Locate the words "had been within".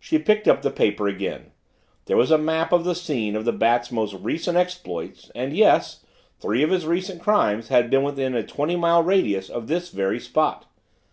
7.68-8.34